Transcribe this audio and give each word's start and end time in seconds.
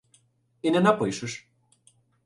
—І 0.61 0.71
не 0.71 0.81
напишеш. 0.81 1.47